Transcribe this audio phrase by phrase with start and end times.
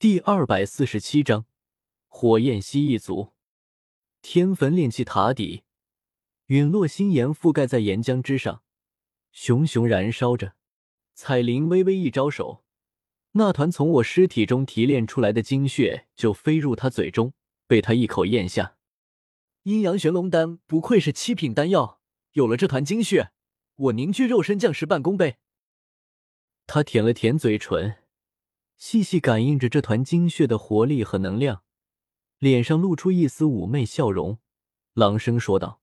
[0.00, 1.44] 第二百四十七章
[2.08, 3.34] 火焰蜥蜴族。
[4.22, 5.64] 天坟炼气塔底，
[6.46, 8.62] 陨落星岩覆盖在岩浆之上，
[9.30, 10.54] 熊熊燃烧着。
[11.12, 12.64] 彩铃微微一招手，
[13.32, 17.34] 那团从我尸体中提炼出来的精血就飞入他嘴中，
[17.66, 18.78] 被他一口咽下。
[19.64, 22.00] 阴阳玄龙丹不愧是七品丹药，
[22.32, 23.32] 有了这团精血，
[23.76, 25.36] 我凝聚肉身降实半功倍。
[26.66, 27.98] 他舔了舔嘴唇。
[28.80, 31.62] 细细感应着这团精血的活力和能量，
[32.38, 34.38] 脸上露出一丝妩媚笑容，
[34.94, 35.82] 朗声说道：“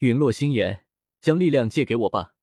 [0.00, 0.84] 陨落星岩，
[1.22, 2.34] 将力量借给我吧。”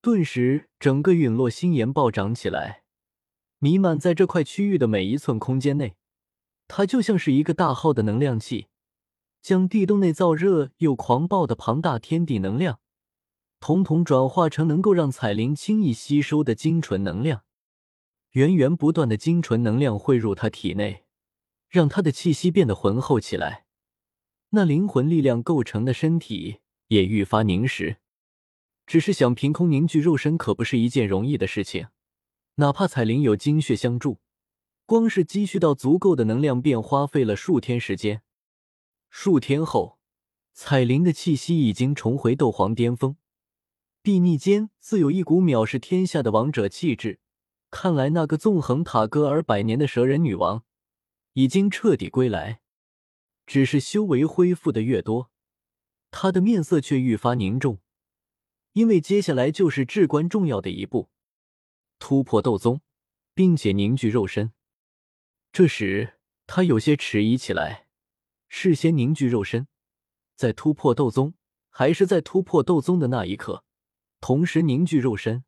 [0.00, 2.84] 顿时，整个陨落星岩暴涨起来，
[3.58, 5.96] 弥漫在这块区域的每一寸空间内。
[6.66, 8.68] 它就像是一个大号的能量器，
[9.42, 12.80] 将地洞内燥热又狂暴的庞大天地能量，
[13.60, 17.42] 统统转化成能够让彩铃轻易吸收的精纯能量。
[18.36, 21.06] 源源不断的精纯能量汇入他体内，
[21.70, 23.64] 让他的气息变得浑厚起来。
[24.50, 27.96] 那灵魂力量构成的身体也愈发凝实。
[28.86, 31.88] 只是想凭空凝聚肉身，可不是一件容易的事情。
[32.56, 34.18] 哪怕彩铃有精血相助，
[34.84, 38.20] 光是积蓄到足够的能量，便花费了数天时间。
[39.08, 39.98] 数天后，
[40.52, 43.16] 彩铃的气息已经重回斗皇巅峰，
[44.02, 47.20] 睥睨间自有一股藐视天下的王者气质。
[47.70, 50.64] 看来那个纵横塔戈尔百年的蛇人女王
[51.34, 52.60] 已经彻底归来，
[53.46, 55.30] 只是修为恢复的越多，
[56.10, 57.80] 她的面色却愈发凝重，
[58.72, 61.10] 因为接下来就是至关重要的一步——
[61.98, 62.80] 突破斗宗，
[63.34, 64.52] 并且凝聚肉身。
[65.52, 66.14] 这时，
[66.46, 67.88] 他有些迟疑起来：
[68.48, 69.66] 事先凝聚肉身，
[70.34, 71.34] 再突破斗宗，
[71.68, 73.64] 还是在突破斗宗的那一刻
[74.20, 75.44] 同时凝聚肉身？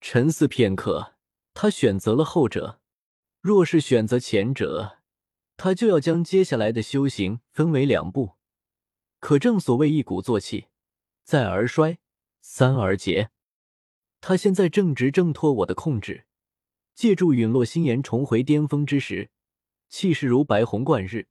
[0.00, 1.14] 沉思片刻。
[1.54, 2.80] 他选择了后者，
[3.40, 4.98] 若是选择前者，
[5.56, 8.36] 他就要将接下来的修行分为两步。
[9.18, 10.68] 可正所谓一鼓作气，
[11.24, 11.98] 再而衰，
[12.40, 13.30] 三而竭。
[14.22, 16.26] 他现在正值挣脱我的控制，
[16.94, 19.30] 借助陨落星岩重回巅峰之时，
[19.88, 21.28] 气势如白虹贯日，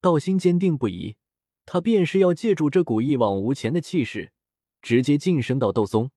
[0.00, 1.16] 道心坚定不移。
[1.64, 4.32] 他便是要借助这股一往无前的气势，
[4.80, 6.12] 直接晋升到斗宗。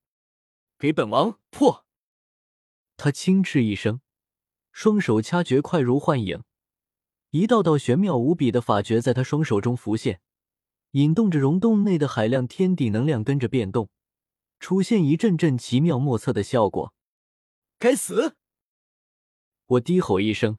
[0.77, 1.87] 给本王破！
[3.01, 4.01] 他轻斥一声，
[4.73, 6.43] 双手掐诀快如幻影，
[7.29, 10.19] 一道道玄妙无比的法诀在他双手中浮现，
[10.91, 13.89] 引动着溶洞内的海量天地能量跟着变动，
[14.59, 16.93] 出现一阵阵奇妙莫测的效果。
[17.77, 18.35] 该死！
[19.65, 20.57] 我低吼一声，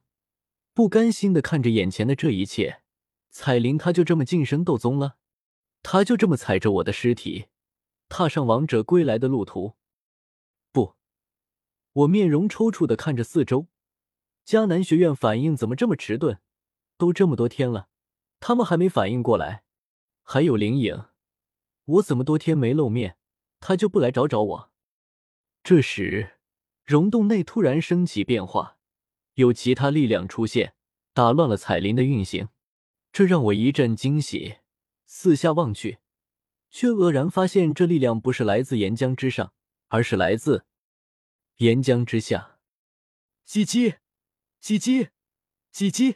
[0.73, 2.81] 不甘心的看着眼前的这一切。
[3.29, 5.17] 彩铃，他就这么晋升斗宗了？
[5.83, 7.45] 他就这么踩着我的尸体，
[8.09, 9.75] 踏上王者归来的路途？
[11.93, 13.67] 我面容抽搐的看着四周，
[14.45, 16.39] 迦南学院反应怎么这么迟钝？
[16.97, 17.89] 都这么多天了，
[18.39, 19.63] 他们还没反应过来。
[20.23, 21.05] 还有灵影，
[21.85, 23.17] 我怎么多天没露面，
[23.59, 24.71] 他就不来找找我？
[25.63, 26.37] 这时，
[26.85, 28.77] 溶洞内突然升起变化，
[29.33, 30.73] 有其他力量出现，
[31.13, 32.47] 打乱了彩铃的运行，
[33.11, 34.59] 这让我一阵惊喜。
[35.05, 35.97] 四下望去，
[36.69, 39.51] 却愕然发现这力量不是来自岩浆之上，
[39.89, 40.63] 而是来自……
[41.57, 42.59] 岩浆之下，
[43.47, 43.97] 叽叽，
[44.61, 45.09] 叽叽，
[45.73, 46.15] 叽叽，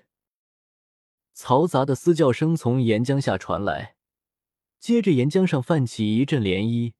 [1.35, 3.96] 嘈杂的嘶叫声从岩浆下传来，
[4.79, 6.94] 接着岩浆上泛起一阵涟漪，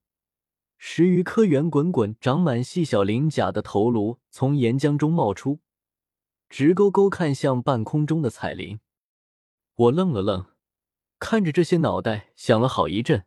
[0.78, 5.62] 十余颗圆滚滚、长满细小鳞甲的头颅从岩浆中冒出，
[6.48, 8.80] 直勾勾看向半空中的彩铃。
[9.76, 10.46] 我愣了愣，
[11.18, 13.26] 看着这些脑袋，想了好一阵，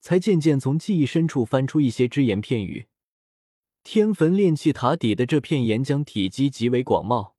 [0.00, 2.88] 才渐渐从记忆深处翻出一些只言片语。
[3.88, 7.34] 天坟炼气塔底的这片岩浆体积极为广袤，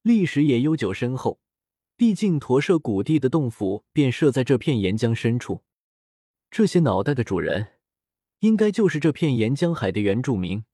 [0.00, 1.38] 历史也悠久深厚。
[1.98, 5.64] 毕竟驼舍谷地的洞府便设在这片岩浆深处。
[6.50, 7.74] 这些脑袋的主人，
[8.38, 10.64] 应该就是这片岩浆海的原住民，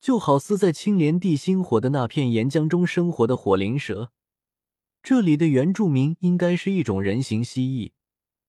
[0.00, 4.10] 就好似在青莲地心火的那片岩浆中生活的火灵蛇。
[5.02, 7.92] 这里的原住民应该是一种人形蜥蜴，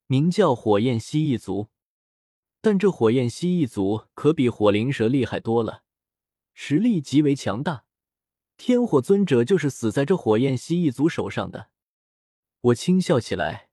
[0.07, 1.68] 名叫火焰蜥蜴族。
[2.65, 5.83] 但这火焰蜥蜴族可比火灵蛇厉害多了，
[6.56, 7.85] 实力极为强大。
[8.57, 11.69] 天火尊者就是死在这火焰蜥蜴族手上的。
[12.62, 13.69] 我轻笑起来，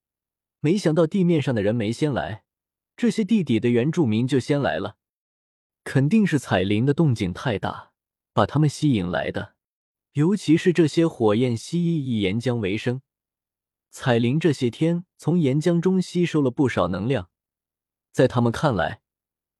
[0.61, 2.45] 没想到地面上的人没先来，
[2.95, 4.99] 这些地底的原住民就先来了。
[5.85, 7.93] 肯定是彩铃的动静太大，
[8.35, 9.55] 把他们吸引来的。
[10.13, 13.01] 尤其是这些火焰蜥蜴以岩浆为生，
[13.89, 17.31] 彩铃这些天从岩浆中吸收了不少能量。
[18.13, 19.01] 在他们看来，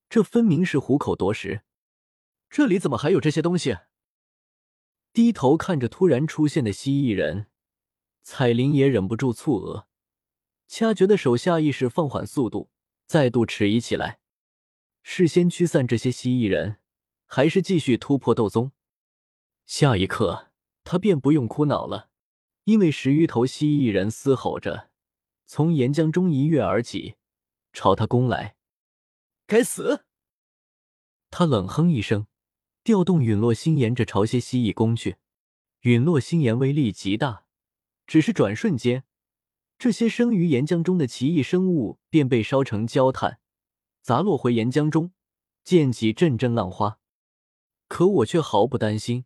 [0.09, 1.63] 这分明是虎口夺食。
[2.51, 3.79] 这里怎么还有这些东西？
[5.13, 7.47] 低头看着突然出现的蜥蜴人，
[8.23, 9.87] 彩铃也忍不住蹙额，
[10.69, 12.71] 掐诀的手下意识放缓速度，
[13.07, 14.21] 再度迟疑起来。
[15.03, 16.77] 事先驱散这些蜥蜴人，
[17.27, 18.73] 还是继续突破斗宗？
[19.65, 20.51] 下一刻，
[20.85, 22.11] 他便不用哭恼了，
[22.65, 24.91] 因为十余头蜥蜴人嘶吼着，
[25.47, 27.17] 从岩浆中一跃而起，
[27.73, 28.57] 朝他攻来。
[29.47, 30.05] 该死！
[31.31, 32.27] 他冷哼一声，
[32.85, 35.17] 调动陨落星炎，着朝些蜥蜴攻去。
[35.81, 37.45] 陨落星炎威力极大，
[38.07, 39.05] 只是转瞬间，
[39.79, 43.41] 这些生于岩浆中的奇异生物便被烧成焦炭，
[44.01, 45.13] 砸落回岩浆中，
[45.65, 47.01] 溅起阵阵浪花。
[47.89, 49.25] 可我却毫不担心。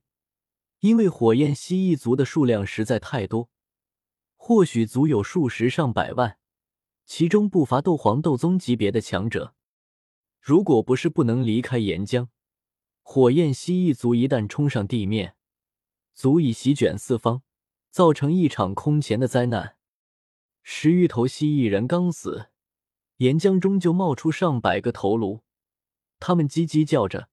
[0.81, 3.49] 因为火焰蜥蜴族的数量实在太多，
[4.37, 6.39] 或许足有数十上百万，
[7.07, 9.55] 其中不乏斗皇、斗宗级别的强者。
[10.41, 12.29] 如果不是不能离开岩浆，
[13.03, 15.37] 火焰蜥蜴族一旦冲上地面，
[16.15, 17.43] 足以席卷四方，
[17.91, 19.77] 造成一场空前的灾难。
[20.63, 22.51] 十余头蜥蜴人刚死，
[23.19, 25.43] 岩浆中就冒出上百个头颅，
[26.19, 27.29] 他们叽叽叫着，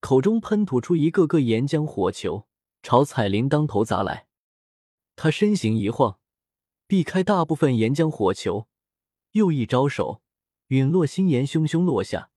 [0.00, 2.46] 口中喷吐出一个个岩浆火球。
[2.82, 4.26] 朝彩铃当头砸来，
[5.14, 6.18] 他身形一晃，
[6.86, 8.68] 避开大部分岩浆火球，
[9.32, 10.22] 又一招手，
[10.68, 12.30] 陨落星岩汹汹落下。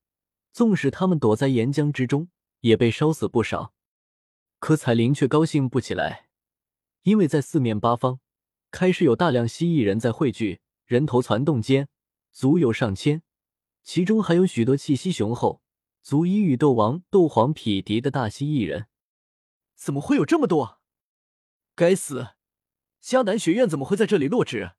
[0.51, 2.29] 纵使他们躲在岩浆之中，
[2.59, 3.73] 也被烧死不少。
[4.59, 6.27] 可彩铃却高兴不起来，
[7.01, 8.19] 因为在四面八方
[8.69, 11.89] 开始有大量蜥蜴人在汇聚，人头攒动间
[12.31, 13.23] 足有上千，
[13.83, 15.63] 其中还有许多气息雄厚，
[16.03, 18.85] 足以与斗王、斗皇匹敌的大蜥蜴人。
[19.75, 20.79] 怎么会有这么多？
[21.73, 22.35] 该死！
[23.01, 24.73] 迦南学院怎么会在这里落址？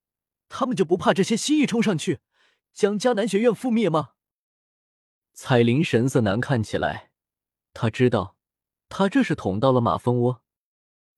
[0.57, 2.21] 他们就不怕这些蜥蜴冲上去，
[2.73, 4.11] 将迦南学院覆灭吗？
[5.33, 7.11] 彩铃神色难看起来，
[7.73, 8.37] 他知道
[8.89, 10.45] 他这是捅到了马蜂窝，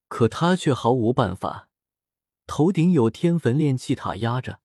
[0.09, 1.69] 可他却毫无办法。
[2.47, 4.61] 头顶有天坟炼气塔压着，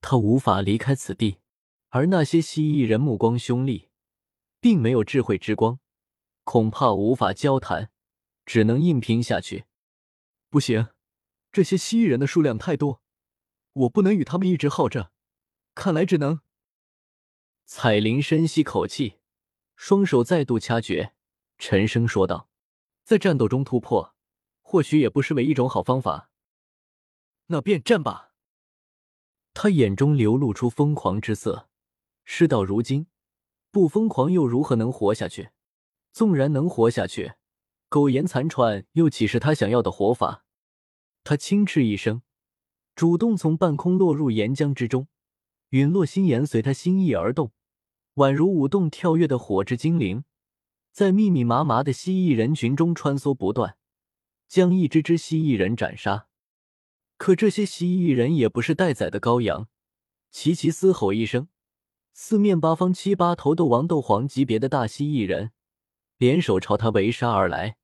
[0.00, 1.38] 他无法离开此地。
[1.90, 3.90] 而那些蜥蜴人目光凶厉，
[4.58, 5.78] 并没有智慧之光，
[6.42, 7.92] 恐怕无法交谈。
[8.44, 9.66] 只能硬拼下去。
[10.50, 10.88] 不行，
[11.52, 13.01] 这些蜥蜴人的数量太多，
[13.72, 15.12] 我不能与他们一直耗着。
[15.74, 16.40] 看来只能……
[17.64, 19.18] 彩铃深吸口气，
[19.76, 21.14] 双手再度掐诀，
[21.58, 22.50] 沉声说道
[23.04, 24.14] ：“在战斗中突破，
[24.60, 26.30] 或许也不失为一种好方法。”
[27.46, 28.34] 那便战吧。
[29.54, 31.68] 他眼中流露出疯狂之色。
[32.24, 33.06] 事到如今，
[33.70, 35.50] 不疯狂又如何能活下去？
[36.12, 37.34] 纵然能活下去。
[37.88, 40.44] 苟延残喘又岂是他想要的活法？
[41.24, 42.22] 他轻嗤一声，
[42.94, 45.08] 主动从半空落入岩浆之中，
[45.70, 47.52] 陨落心炎随他心意而动，
[48.16, 50.24] 宛如舞动跳跃的火之精灵，
[50.92, 53.76] 在密密麻麻的蜥蜴人群中穿梭不断，
[54.46, 56.28] 将一只只蜥蜴人斩杀。
[57.16, 59.68] 可这些蜥蜴人也不是待宰的羔羊，
[60.30, 61.48] 齐齐嘶吼一声，
[62.12, 65.52] 四面八方七八头斗王、斗皇级别的大蜥蜴人
[66.18, 67.76] 联手朝他围杀而来。